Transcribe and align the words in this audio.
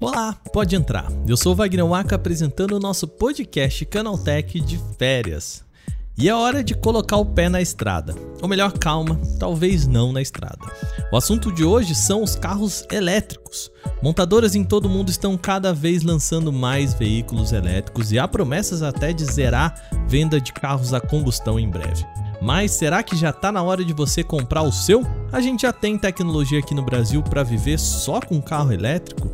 Olá, 0.00 0.32
pode 0.50 0.74
entrar. 0.74 1.12
Eu 1.28 1.36
sou 1.36 1.52
o 1.52 1.54
Wagner 1.54 1.86
Waka 1.86 2.16
apresentando 2.16 2.72
o 2.72 2.80
nosso 2.80 3.06
podcast 3.06 3.84
Canaltech 3.84 4.58
de 4.60 4.80
férias. 4.98 5.62
E 6.16 6.26
é 6.26 6.34
hora 6.34 6.64
de 6.64 6.74
colocar 6.74 7.18
o 7.18 7.26
pé 7.26 7.50
na 7.50 7.60
estrada. 7.60 8.14
Ou 8.40 8.48
melhor, 8.48 8.72
calma, 8.78 9.20
talvez 9.38 9.86
não 9.86 10.10
na 10.10 10.22
estrada. 10.22 10.64
O 11.12 11.16
assunto 11.18 11.52
de 11.52 11.62
hoje 11.62 11.94
são 11.94 12.22
os 12.22 12.34
carros 12.34 12.86
elétricos. 12.90 13.70
Montadoras 14.02 14.54
em 14.54 14.64
todo 14.64 14.86
o 14.86 14.88
mundo 14.88 15.10
estão 15.10 15.36
cada 15.36 15.74
vez 15.74 16.02
lançando 16.02 16.50
mais 16.50 16.94
veículos 16.94 17.52
elétricos 17.52 18.10
e 18.10 18.18
há 18.18 18.26
promessas 18.26 18.82
até 18.82 19.12
de 19.12 19.24
zerar 19.24 19.74
venda 20.08 20.40
de 20.40 20.50
carros 20.50 20.94
a 20.94 21.00
combustão 21.00 21.60
em 21.60 21.68
breve. 21.68 22.06
Mas 22.42 22.72
será 22.72 23.04
que 23.04 23.14
já 23.14 23.30
está 23.30 23.52
na 23.52 23.62
hora 23.62 23.84
de 23.84 23.92
você 23.92 24.24
comprar 24.24 24.62
o 24.62 24.72
seu? 24.72 25.06
A 25.30 25.40
gente 25.40 25.62
já 25.62 25.72
tem 25.72 25.96
tecnologia 25.96 26.58
aqui 26.58 26.74
no 26.74 26.82
Brasil 26.82 27.22
para 27.22 27.44
viver 27.44 27.78
só 27.78 28.20
com 28.20 28.42
carro 28.42 28.72
elétrico? 28.72 29.30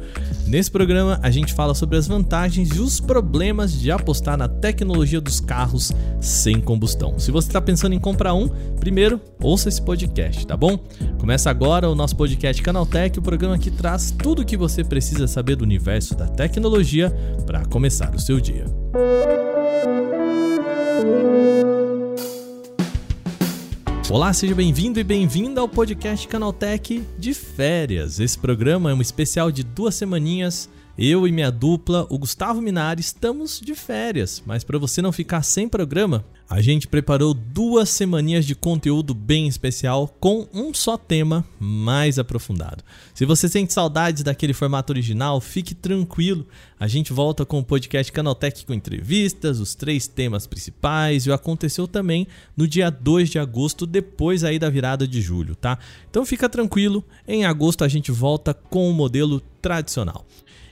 Nesse 0.47 0.71
programa 0.71 1.19
a 1.23 1.31
gente 1.31 1.55
fala 1.55 1.75
sobre 1.75 1.97
as 1.97 2.07
vantagens 2.07 2.69
e 2.77 2.81
os 2.81 3.01
problemas 3.01 3.73
de 3.73 3.91
apostar 3.91 4.37
na 4.37 4.47
tecnologia 4.47 5.23
dos 5.23 5.41
carros 5.41 5.91
sem 6.21 6.61
combustão. 6.61 7.19
Se 7.19 7.31
você 7.31 7.49
está 7.49 7.63
pensando 7.63 7.95
em 7.95 7.99
comprar 7.99 8.35
um, 8.35 8.47
primeiro 8.79 9.19
ouça 9.43 9.71
esse 9.71 9.81
podcast, 9.81 10.47
tá 10.47 10.57
bom? 10.57 10.79
Começa 11.19 11.49
agora 11.49 11.89
o 11.89 11.95
nosso 11.95 12.15
podcast 12.15 12.63
Canaltech, 12.63 13.19
o 13.19 13.23
programa 13.23 13.59
que 13.59 13.71
traz 13.71 14.11
tudo 14.11 14.43
o 14.43 14.45
que 14.45 14.57
você 14.57 14.85
precisa 14.85 15.27
saber 15.27 15.57
do 15.57 15.63
universo 15.63 16.15
da 16.15 16.27
tecnologia 16.27 17.11
para 17.47 17.65
começar 17.65 18.15
o 18.15 18.21
seu 18.21 18.39
dia. 18.39 18.67
Olá, 24.11 24.33
seja 24.33 24.55
bem-vindo 24.55 24.99
e 24.99 25.05
bem-vinda 25.05 25.61
ao 25.61 25.69
podcast 25.69 26.27
Canaltech 26.27 27.05
de 27.19 27.35
férias. 27.35 28.19
Esse 28.19 28.39
programa 28.39 28.91
é 28.91 28.95
um 28.95 29.03
especial 29.03 29.53
de 29.53 29.63
duas 29.63 29.97
semaninhas. 29.97 30.67
Eu 31.01 31.29
e 31.29 31.31
minha 31.31 31.53
dupla, 31.53 32.09
o 32.11 32.19
Gustavo 32.19 32.61
Minari, 32.61 33.01
estamos 33.01 33.61
de 33.61 33.73
férias, 33.77 34.43
mas 34.45 34.65
para 34.65 34.81
você 34.81 35.01
não 35.01 35.13
ficar 35.13 35.45
sem 35.45 35.69
programa, 35.69 36.25
a 36.51 36.61
gente 36.61 36.89
preparou 36.89 37.33
duas 37.33 37.89
semaninhas 37.89 38.45
de 38.45 38.57
conteúdo 38.57 39.15
bem 39.15 39.47
especial 39.47 40.09
com 40.19 40.49
um 40.53 40.75
só 40.75 40.99
tema 40.99 41.45
mais 41.61 42.19
aprofundado. 42.19 42.83
Se 43.15 43.25
você 43.25 43.49
sente 43.49 43.73
saudades 43.73 44.25
daquele 44.25 44.53
formato 44.53 44.93
original, 44.93 45.41
fique 45.41 45.73
tranquilo. 45.73 46.45
A 46.81 46.89
gente 46.89 47.13
volta 47.13 47.47
com 47.47 47.61
o 47.61 47.65
podcast 47.65 48.11
Canaltech 48.11 48.67
com 48.67 48.75
entrevistas, 48.75 49.61
os 49.61 49.77
três 49.77 50.09
temas 50.09 50.49
principais 50.49 51.27
e 51.27 51.31
o 51.31 51.35
aconteceu 51.35 51.87
também 51.87 52.27
no 52.57 52.67
dia 52.67 52.91
2 52.91 53.29
de 53.29 53.39
agosto, 53.39 53.87
depois 53.87 54.43
aí 54.43 54.59
da 54.59 54.69
virada 54.69 55.07
de 55.07 55.21
julho, 55.21 55.55
tá? 55.55 55.79
Então 56.11 56.27
fica 56.27 56.49
tranquilo, 56.49 57.05
em 57.27 57.45
agosto 57.45 57.85
a 57.85 57.89
gente 57.89 58.11
volta 58.11 58.53
com 58.53 58.91
o 58.91 58.95
modelo 58.95 59.41
tradicional. 59.69 60.25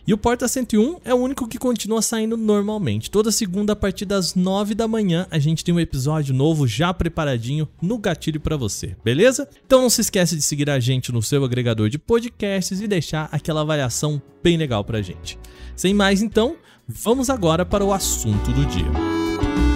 E 0.06 0.14
o 0.14 0.18
Porta 0.18 0.46
101 0.46 1.00
é 1.04 1.12
o 1.12 1.18
único 1.18 1.48
que 1.48 1.58
continua 1.58 2.00
saindo 2.00 2.36
normalmente. 2.36 3.10
Toda 3.10 3.32
segunda 3.32 3.72
a 3.72 3.76
partir 3.76 4.04
das 4.04 4.34
9 4.36 4.72
da 4.72 4.86
manhã 4.86 5.26
a 5.30 5.38
gente 5.38 5.64
tem 5.64 5.74
um 5.74 5.80
episódio 5.80 6.32
novo 6.32 6.66
já 6.66 6.94
preparadinho 6.94 7.68
no 7.82 7.98
gatilho 7.98 8.40
para 8.40 8.56
você, 8.56 8.96
beleza? 9.04 9.48
Então 9.66 9.82
não 9.82 9.90
se 9.90 10.00
esquece 10.00 10.36
de 10.36 10.42
seguir 10.42 10.70
a 10.70 10.78
gente 10.78 11.10
no 11.10 11.20
seu 11.20 11.44
agregador 11.44 11.90
de 11.90 11.98
podcasts 11.98 12.80
e 12.80 12.86
deixar 12.86 13.28
aquela 13.32 13.62
avaliação 13.62 14.22
bem 14.42 14.56
legal 14.56 14.84
pra 14.84 15.02
gente. 15.02 15.38
Sem 15.74 15.92
mais 15.92 16.22
então, 16.22 16.56
vamos 16.86 17.28
agora 17.28 17.66
para 17.66 17.84
o 17.84 17.92
assunto 17.92 18.52
do 18.52 18.64
dia. 18.64 19.75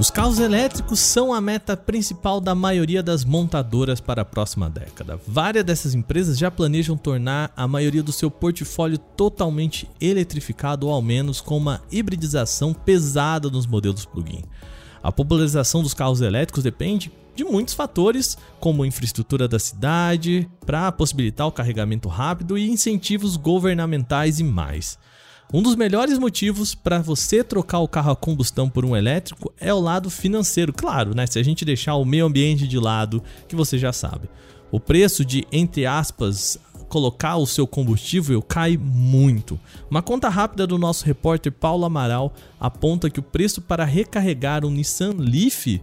Os 0.00 0.10
carros 0.10 0.38
elétricos 0.38 0.98
são 0.98 1.30
a 1.30 1.42
meta 1.42 1.76
principal 1.76 2.40
da 2.40 2.54
maioria 2.54 3.02
das 3.02 3.22
montadoras 3.22 4.00
para 4.00 4.22
a 4.22 4.24
próxima 4.24 4.70
década. 4.70 5.20
Várias 5.28 5.62
dessas 5.62 5.94
empresas 5.94 6.38
já 6.38 6.50
planejam 6.50 6.96
tornar 6.96 7.52
a 7.54 7.68
maioria 7.68 8.02
do 8.02 8.10
seu 8.10 8.30
portfólio 8.30 8.96
totalmente 8.96 9.86
eletrificado 10.00 10.86
ou 10.86 10.94
ao 10.94 11.02
menos 11.02 11.42
com 11.42 11.54
uma 11.54 11.82
hibridização 11.92 12.72
pesada 12.72 13.50
nos 13.50 13.66
modelos 13.66 14.06
plug-in. 14.06 14.42
A 15.02 15.12
popularização 15.12 15.82
dos 15.82 15.92
carros 15.92 16.22
elétricos 16.22 16.64
depende 16.64 17.12
de 17.36 17.44
muitos 17.44 17.74
fatores, 17.74 18.38
como 18.58 18.86
infraestrutura 18.86 19.46
da 19.46 19.58
cidade, 19.58 20.48
para 20.64 20.90
possibilitar 20.92 21.46
o 21.46 21.52
carregamento 21.52 22.08
rápido 22.08 22.56
e 22.56 22.70
incentivos 22.70 23.36
governamentais 23.36 24.40
e 24.40 24.44
mais. 24.44 24.98
Um 25.52 25.62
dos 25.62 25.74
melhores 25.74 26.16
motivos 26.16 26.76
para 26.76 27.00
você 27.00 27.42
trocar 27.42 27.80
o 27.80 27.88
carro 27.88 28.12
a 28.12 28.16
combustão 28.16 28.70
por 28.70 28.84
um 28.84 28.96
elétrico 28.96 29.52
é 29.58 29.74
o 29.74 29.80
lado 29.80 30.08
financeiro, 30.08 30.72
claro, 30.72 31.12
né? 31.12 31.26
Se 31.26 31.40
a 31.40 31.42
gente 31.42 31.64
deixar 31.64 31.96
o 31.96 32.04
meio 32.04 32.26
ambiente 32.26 32.68
de 32.68 32.78
lado, 32.78 33.20
que 33.48 33.56
você 33.56 33.76
já 33.76 33.92
sabe. 33.92 34.30
O 34.70 34.78
preço 34.78 35.24
de, 35.24 35.44
entre 35.50 35.86
aspas, 35.86 36.56
colocar 36.88 37.36
o 37.36 37.46
seu 37.46 37.66
combustível 37.66 38.40
cai 38.40 38.76
muito. 38.76 39.58
Uma 39.90 40.02
conta 40.02 40.28
rápida 40.28 40.68
do 40.68 40.78
nosso 40.78 41.04
repórter 41.04 41.50
Paulo 41.50 41.84
Amaral 41.84 42.32
aponta 42.60 43.10
que 43.10 43.18
o 43.18 43.22
preço 43.22 43.60
para 43.60 43.84
recarregar 43.84 44.64
um 44.64 44.70
Nissan 44.70 45.14
Leaf 45.18 45.80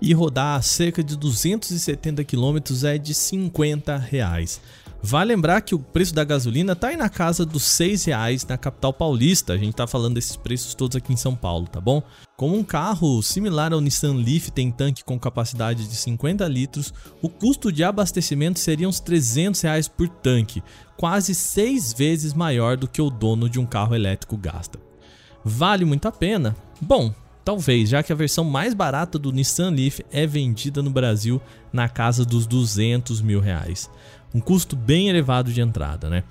e 0.00 0.14
rodar 0.14 0.56
a 0.56 0.62
cerca 0.62 1.02
de 1.02 1.16
270 1.16 2.22
km 2.22 2.58
é 2.84 2.96
de 2.96 3.12
50 3.12 3.96
reais. 3.96 4.60
Vale 5.00 5.32
lembrar 5.32 5.60
que 5.60 5.74
o 5.74 5.78
preço 5.78 6.12
da 6.12 6.24
gasolina 6.24 6.72
está 6.72 6.88
aí 6.88 6.96
na 6.96 7.08
casa 7.08 7.46
dos 7.46 7.62
6 7.62 8.04
reais 8.06 8.44
na 8.44 8.58
capital 8.58 8.92
paulista. 8.92 9.52
A 9.52 9.56
gente 9.56 9.70
está 9.70 9.86
falando 9.86 10.14
desses 10.14 10.36
preços 10.36 10.74
todos 10.74 10.96
aqui 10.96 11.12
em 11.12 11.16
São 11.16 11.36
Paulo, 11.36 11.68
tá 11.68 11.80
bom? 11.80 12.02
Como 12.36 12.56
um 12.56 12.64
carro 12.64 13.22
similar 13.22 13.72
ao 13.72 13.80
Nissan 13.80 14.14
Leaf 14.14 14.50
tem 14.50 14.70
tanque 14.70 15.04
com 15.04 15.18
capacidade 15.18 15.86
de 15.86 15.94
50 15.94 16.46
litros, 16.48 16.92
o 17.22 17.28
custo 17.28 17.70
de 17.70 17.84
abastecimento 17.84 18.58
seria 18.58 18.88
uns 18.88 19.00
300 19.00 19.60
reais 19.60 19.88
por 19.88 20.08
tanque, 20.08 20.62
quase 20.96 21.34
6 21.34 21.92
vezes 21.92 22.34
maior 22.34 22.76
do 22.76 22.88
que 22.88 23.00
o 23.00 23.10
dono 23.10 23.48
de 23.48 23.60
um 23.60 23.66
carro 23.66 23.94
elétrico 23.94 24.36
gasta. 24.36 24.78
Vale 25.44 25.84
muito 25.84 26.06
a 26.06 26.12
pena? 26.12 26.56
Bom, 26.80 27.14
Talvez, 27.48 27.88
já 27.88 28.02
que 28.02 28.12
a 28.12 28.14
versão 28.14 28.44
mais 28.44 28.74
barata 28.74 29.18
do 29.18 29.32
Nissan 29.32 29.70
Leaf 29.70 30.00
é 30.12 30.26
vendida 30.26 30.82
no 30.82 30.90
Brasil 30.90 31.40
na 31.72 31.88
casa 31.88 32.22
dos 32.22 32.46
200 32.46 33.22
mil 33.22 33.40
reais 33.40 33.88
um 34.34 34.40
custo 34.40 34.76
bem 34.76 35.08
elevado 35.08 35.52
de 35.52 35.60
entrada, 35.60 36.08
né? 36.08 36.24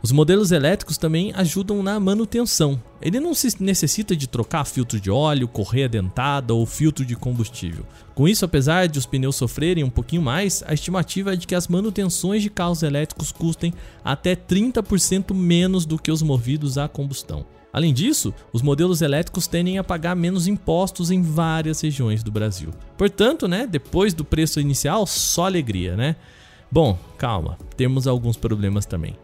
Os 0.00 0.12
modelos 0.12 0.52
elétricos 0.52 0.96
também 0.96 1.32
ajudam 1.34 1.82
na 1.82 1.98
manutenção. 1.98 2.80
Ele 3.02 3.18
não 3.18 3.34
se 3.34 3.60
necessita 3.60 4.14
de 4.14 4.28
trocar 4.28 4.64
filtro 4.64 5.00
de 5.00 5.10
óleo, 5.10 5.48
correia 5.48 5.88
dentada 5.88 6.54
ou 6.54 6.64
filtro 6.64 7.04
de 7.04 7.16
combustível. 7.16 7.84
Com 8.14 8.28
isso, 8.28 8.44
apesar 8.44 8.86
de 8.86 8.98
os 8.98 9.06
pneus 9.06 9.34
sofrerem 9.34 9.82
um 9.82 9.90
pouquinho 9.90 10.22
mais, 10.22 10.62
a 10.66 10.72
estimativa 10.72 11.32
é 11.32 11.36
de 11.36 11.48
que 11.48 11.54
as 11.54 11.66
manutenções 11.66 12.42
de 12.42 12.50
carros 12.50 12.84
elétricos 12.84 13.32
custem 13.32 13.72
até 14.04 14.36
30% 14.36 15.34
menos 15.34 15.84
do 15.84 15.98
que 15.98 16.12
os 16.12 16.22
movidos 16.22 16.78
a 16.78 16.86
combustão. 16.86 17.44
Além 17.78 17.94
disso, 17.94 18.34
os 18.52 18.60
modelos 18.60 19.02
elétricos 19.02 19.46
tendem 19.46 19.78
a 19.78 19.84
pagar 19.84 20.16
menos 20.16 20.48
impostos 20.48 21.12
em 21.12 21.22
várias 21.22 21.80
regiões 21.80 22.24
do 22.24 22.32
Brasil. 22.32 22.70
Portanto, 22.96 23.46
né, 23.46 23.68
depois 23.70 24.12
do 24.12 24.24
preço 24.24 24.58
inicial, 24.58 25.06
só 25.06 25.46
alegria, 25.46 25.96
né? 25.96 26.16
Bom, 26.72 26.98
calma, 27.16 27.56
temos 27.76 28.08
alguns 28.08 28.36
problemas 28.36 28.84
também. 28.84 29.14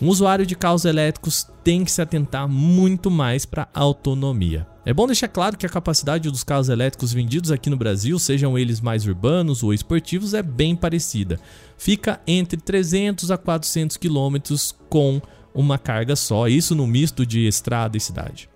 Um 0.00 0.06
usuário 0.06 0.46
de 0.46 0.54
carros 0.54 0.84
elétricos 0.84 1.48
tem 1.64 1.84
que 1.84 1.90
se 1.90 2.00
atentar 2.00 2.48
muito 2.48 3.10
mais 3.10 3.44
para 3.44 3.68
autonomia. 3.74 4.68
É 4.86 4.94
bom 4.94 5.08
deixar 5.08 5.26
claro 5.26 5.58
que 5.58 5.66
a 5.66 5.68
capacidade 5.68 6.30
dos 6.30 6.44
carros 6.44 6.68
elétricos 6.68 7.12
vendidos 7.12 7.50
aqui 7.50 7.68
no 7.68 7.76
Brasil, 7.76 8.20
sejam 8.20 8.56
eles 8.56 8.80
mais 8.80 9.04
urbanos 9.04 9.64
ou 9.64 9.74
esportivos, 9.74 10.32
é 10.32 10.44
bem 10.44 10.76
parecida. 10.76 11.40
Fica 11.76 12.20
entre 12.24 12.60
300 12.60 13.32
a 13.32 13.36
400 13.36 13.96
quilômetros 13.96 14.72
com 14.88 15.20
uma 15.54 15.78
carga 15.78 16.16
só, 16.16 16.48
isso 16.48 16.74
no 16.74 16.86
misto 16.86 17.26
de 17.26 17.46
estrada 17.46 17.96
e 17.96 18.00
cidade. 18.00 18.48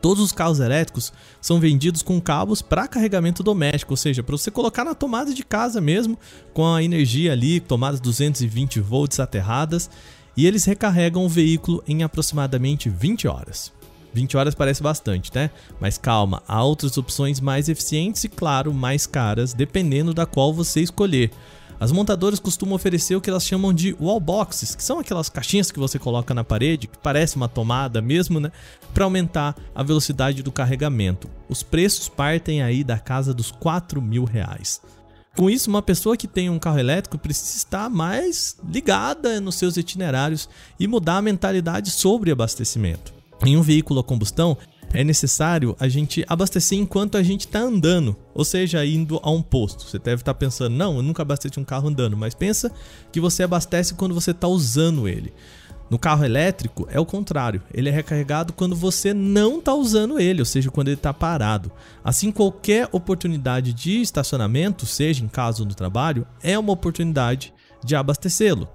Todos 0.00 0.22
os 0.24 0.32
carros 0.32 0.58
elétricos 0.58 1.12
são 1.40 1.60
vendidos 1.60 2.02
com 2.02 2.20
cabos 2.20 2.60
para 2.60 2.88
carregamento 2.88 3.42
doméstico, 3.42 3.92
ou 3.92 3.96
seja, 3.96 4.20
para 4.20 4.36
você 4.36 4.50
colocar 4.50 4.84
na 4.84 4.94
tomada 4.94 5.32
de 5.32 5.44
casa 5.44 5.80
mesmo, 5.80 6.18
com 6.52 6.66
a 6.66 6.82
energia 6.82 7.32
ali, 7.32 7.60
tomadas 7.60 8.00
220 8.00 8.80
volts 8.80 9.20
aterradas, 9.20 9.88
e 10.36 10.44
eles 10.44 10.64
recarregam 10.64 11.24
o 11.24 11.28
veículo 11.28 11.84
em 11.86 12.02
aproximadamente 12.02 12.88
20 12.88 13.28
horas. 13.28 13.72
20 14.12 14.36
horas 14.36 14.54
parece 14.54 14.82
bastante, 14.82 15.30
né? 15.34 15.50
Mas 15.80 15.96
calma, 15.96 16.42
há 16.48 16.62
outras 16.64 16.98
opções 16.98 17.40
mais 17.40 17.68
eficientes 17.68 18.24
e, 18.24 18.28
claro, 18.28 18.74
mais 18.74 19.06
caras, 19.06 19.54
dependendo 19.54 20.12
da 20.12 20.26
qual 20.26 20.52
você 20.52 20.80
escolher. 20.80 21.30
As 21.80 21.90
montadoras 21.90 22.38
costumam 22.38 22.74
oferecer 22.74 23.16
o 23.16 23.20
que 23.20 23.28
elas 23.28 23.44
chamam 23.44 23.72
de 23.72 23.94
wall 24.00 24.20
boxes, 24.20 24.74
que 24.74 24.82
são 24.82 24.98
aquelas 24.98 25.28
caixinhas 25.28 25.70
que 25.70 25.78
você 25.78 25.98
coloca 25.98 26.32
na 26.32 26.44
parede, 26.44 26.86
que 26.86 26.98
parece 26.98 27.36
uma 27.36 27.48
tomada 27.48 28.00
mesmo, 28.00 28.38
né? 28.38 28.52
Para 28.94 29.04
aumentar 29.04 29.56
a 29.74 29.82
velocidade 29.82 30.42
do 30.42 30.52
carregamento. 30.52 31.28
Os 31.48 31.62
preços 31.62 32.08
partem 32.08 32.62
aí 32.62 32.84
da 32.84 32.98
casa 32.98 33.34
dos 33.34 33.50
4 33.50 34.00
mil 34.00 34.24
reais. 34.24 34.80
Com 35.36 35.48
isso, 35.48 35.70
uma 35.70 35.80
pessoa 35.80 36.16
que 36.16 36.28
tem 36.28 36.50
um 36.50 36.58
carro 36.58 36.78
elétrico 36.78 37.16
precisa 37.16 37.56
estar 37.56 37.88
mais 37.88 38.56
ligada 38.68 39.40
nos 39.40 39.54
seus 39.54 39.78
itinerários 39.78 40.48
e 40.78 40.86
mudar 40.86 41.16
a 41.16 41.22
mentalidade 41.22 41.90
sobre 41.90 42.30
abastecimento. 42.30 43.14
Em 43.44 43.56
um 43.56 43.62
veículo 43.62 44.00
a 44.00 44.04
combustão, 44.04 44.56
é 44.92 45.02
necessário 45.02 45.76
a 45.80 45.88
gente 45.88 46.24
abastecer 46.28 46.78
enquanto 46.78 47.16
a 47.16 47.22
gente 47.22 47.46
está 47.46 47.60
andando, 47.60 48.16
ou 48.34 48.44
seja, 48.44 48.84
indo 48.84 49.18
a 49.22 49.30
um 49.30 49.42
posto. 49.42 49.84
Você 49.88 49.98
deve 49.98 50.22
estar 50.22 50.34
tá 50.34 50.38
pensando, 50.38 50.74
não, 50.76 50.96
eu 50.96 51.02
nunca 51.02 51.22
abasteci 51.22 51.58
um 51.58 51.64
carro 51.64 51.88
andando, 51.88 52.16
mas 52.16 52.34
pensa 52.34 52.70
que 53.10 53.20
você 53.20 53.42
abastece 53.42 53.94
quando 53.94 54.14
você 54.14 54.32
está 54.32 54.46
usando 54.46 55.08
ele. 55.08 55.32
No 55.90 55.98
carro 55.98 56.24
elétrico 56.24 56.88
é 56.90 56.98
o 56.98 57.04
contrário, 57.04 57.62
ele 57.72 57.90
é 57.90 57.92
recarregado 57.92 58.54
quando 58.54 58.74
você 58.74 59.12
não 59.12 59.58
está 59.58 59.74
usando 59.74 60.18
ele, 60.18 60.40
ou 60.40 60.46
seja, 60.46 60.70
quando 60.70 60.88
ele 60.88 60.96
está 60.96 61.12
parado. 61.12 61.70
Assim, 62.02 62.32
qualquer 62.32 62.88
oportunidade 62.92 63.74
de 63.74 64.00
estacionamento, 64.00 64.86
seja 64.86 65.22
em 65.22 65.28
casa 65.28 65.60
ou 65.60 65.68
no 65.68 65.74
trabalho, 65.74 66.26
é 66.42 66.58
uma 66.58 66.72
oportunidade 66.72 67.52
de 67.84 67.94
abastecê-lo. 67.94 68.68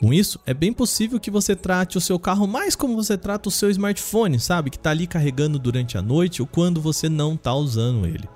Com 0.00 0.12
isso, 0.12 0.40
é 0.44 0.52
bem 0.52 0.72
possível 0.72 1.20
que 1.20 1.30
você 1.30 1.54
trate 1.54 1.96
o 1.96 2.00
seu 2.00 2.18
carro 2.18 2.46
mais 2.46 2.74
como 2.74 2.96
você 2.96 3.16
trata 3.16 3.48
o 3.48 3.52
seu 3.52 3.70
smartphone, 3.70 4.40
sabe? 4.40 4.70
Que 4.70 4.76
está 4.76 4.90
ali 4.90 5.06
carregando 5.06 5.58
durante 5.58 5.96
a 5.96 6.02
noite 6.02 6.42
ou 6.42 6.48
quando 6.48 6.80
você 6.80 7.08
não 7.08 7.34
está 7.34 7.54
usando 7.54 8.06
ele. 8.06 8.28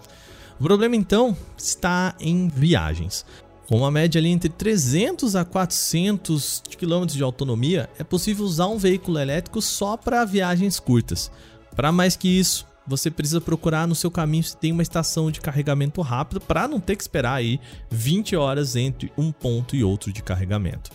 O 0.58 0.62
problema 0.62 0.96
então 0.96 1.36
está 1.56 2.14
em 2.20 2.48
viagens. 2.48 3.24
Com 3.68 3.78
uma 3.78 3.90
média 3.90 4.18
ali 4.18 4.30
entre 4.30 4.48
300 4.48 5.36
a 5.36 5.44
400 5.44 6.62
km 6.78 7.04
de 7.06 7.22
autonomia, 7.22 7.90
é 7.98 8.04
possível 8.04 8.44
usar 8.44 8.66
um 8.66 8.78
veículo 8.78 9.18
elétrico 9.18 9.60
só 9.60 9.96
para 9.96 10.24
viagens 10.24 10.80
curtas. 10.80 11.30
Para 11.76 11.92
mais 11.92 12.16
que 12.16 12.28
isso, 12.28 12.66
você 12.86 13.10
precisa 13.10 13.40
procurar 13.40 13.86
no 13.86 13.94
seu 13.94 14.10
caminho 14.10 14.42
se 14.42 14.56
tem 14.56 14.72
uma 14.72 14.82
estação 14.82 15.30
de 15.30 15.40
carregamento 15.40 16.00
rápido 16.00 16.40
para 16.40 16.66
não 16.66 16.80
ter 16.80 16.96
que 16.96 17.02
esperar 17.02 17.34
aí 17.34 17.60
20 17.90 18.34
horas 18.34 18.74
entre 18.74 19.12
um 19.18 19.30
ponto 19.30 19.76
e 19.76 19.84
outro 19.84 20.10
de 20.10 20.22
carregamento. 20.22 20.90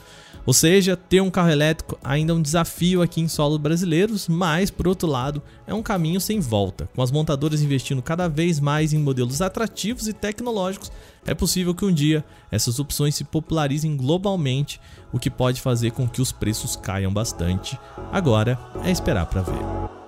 Ou 0.45 0.53
seja, 0.53 0.97
ter 0.97 1.21
um 1.21 1.31
carro 1.31 1.49
elétrico 1.49 1.97
ainda 2.03 2.33
é 2.33 2.35
um 2.35 2.41
desafio 2.41 3.01
aqui 3.01 3.21
em 3.21 3.27
solos 3.27 3.57
brasileiros, 3.57 4.27
mas 4.27 4.69
por 4.69 4.87
outro 4.87 5.07
lado, 5.07 5.41
é 5.65 5.73
um 5.73 5.81
caminho 5.81 6.19
sem 6.19 6.39
volta. 6.39 6.89
Com 6.95 7.01
as 7.01 7.11
montadoras 7.11 7.61
investindo 7.61 8.01
cada 8.01 8.27
vez 8.27 8.59
mais 8.59 8.93
em 8.93 8.99
modelos 8.99 9.41
atrativos 9.41 10.07
e 10.07 10.13
tecnológicos, 10.13 10.91
é 11.25 11.33
possível 11.33 11.73
que 11.73 11.85
um 11.85 11.93
dia 11.93 12.23
essas 12.51 12.79
opções 12.79 13.15
se 13.15 13.23
popularizem 13.23 13.95
globalmente, 13.95 14.79
o 15.11 15.19
que 15.19 15.29
pode 15.29 15.61
fazer 15.61 15.91
com 15.91 16.07
que 16.07 16.21
os 16.21 16.31
preços 16.31 16.75
caiam 16.75 17.13
bastante. 17.13 17.79
Agora 18.11 18.59
é 18.83 18.91
esperar 18.91 19.25
para 19.25 19.41
ver. 19.41 20.02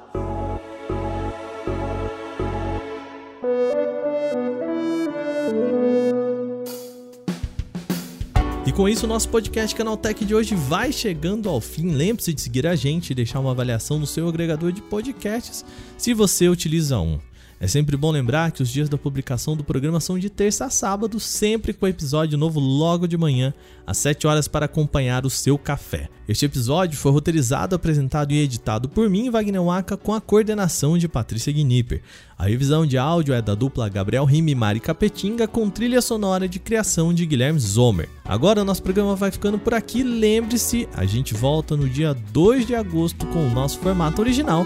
Com 8.76 8.90
isso, 8.90 9.06
o 9.06 9.10
nosso 9.10 9.30
podcast 9.30 9.74
Canaltech 9.74 10.26
de 10.26 10.36
hoje 10.36 10.54
vai 10.54 10.92
chegando 10.92 11.48
ao 11.48 11.62
fim. 11.62 11.92
Lembre-se 11.92 12.34
de 12.34 12.42
seguir 12.42 12.68
a 12.68 12.76
gente 12.76 13.12
e 13.12 13.16
deixar 13.16 13.40
uma 13.40 13.52
avaliação 13.52 13.98
no 13.98 14.06
seu 14.06 14.28
agregador 14.28 14.74
de 14.74 14.82
podcasts 14.82 15.64
se 15.98 16.14
você 16.14 16.50
utiliza 16.50 17.00
um. 17.00 17.18
É 17.66 17.68
sempre 17.68 17.98
bom 17.98 18.12
lembrar 18.12 18.52
que 18.52 18.62
os 18.62 18.70
dias 18.70 18.88
da 18.88 18.96
publicação 18.96 19.58
do 19.58 19.64
programa 19.64 20.00
são 20.00 20.20
de 20.20 20.30
terça 20.30 20.66
a 20.66 20.70
sábado, 20.70 21.20
sempre 21.20 21.74
com 21.74 21.88
episódio 21.88 22.38
novo 22.38 22.60
logo 22.60 23.08
de 23.08 23.18
manhã, 23.18 23.56
às 23.88 23.98
7 23.98 24.28
horas, 24.28 24.48
para 24.48 24.68
acompanhar 24.68 25.26
o 25.26 25.32
seu 25.32 25.58
café. 25.58 26.08
Este 26.30 26.46
episódio 26.46 26.96
foi 26.96 27.12
roteirizado, 27.12 27.76
apresentado 27.76 28.32
e 28.32 28.38
editado 28.38 28.88
por 28.88 29.10
mim, 29.10 29.32
Wagner 29.32 29.64
Waka, 29.64 29.98
com 29.98 30.14
a 30.14 30.22
coordenação 30.22 30.96
de 30.96 31.08
Patrícia 31.08 31.52
Gnipper. 31.52 32.04
A 32.38 32.46
revisão 32.46 32.86
de 32.86 33.00
áudio 33.00 33.34
é 33.34 33.42
da 33.42 33.56
dupla 33.56 33.90
Gabriel 33.90 34.26
Rime 34.26 34.52
e 34.52 34.56
Mari 34.56 34.80
Capetinga, 34.80 35.48
com 35.48 35.68
trilha 35.68 36.04
sonora 36.04 36.48
de 36.48 36.60
criação 36.60 37.12
de 37.12 37.26
Guilherme 37.26 37.60
Zomer. 37.60 38.08
Agora 38.24 38.62
o 38.62 38.66
nosso 38.66 38.84
programa 38.84 39.16
vai 39.16 39.32
ficando 39.32 39.58
por 39.58 39.74
aqui. 39.74 40.04
Lembre-se, 40.04 40.88
a 40.94 41.04
gente 41.04 41.34
volta 41.34 41.76
no 41.76 41.90
dia 41.90 42.14
2 42.32 42.68
de 42.68 42.76
agosto 42.76 43.26
com 43.26 43.48
o 43.48 43.50
nosso 43.50 43.80
formato 43.80 44.22
original. 44.22 44.64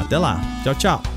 Até 0.00 0.16
lá, 0.16 0.40
tchau, 0.64 0.74
tchau! 0.74 1.09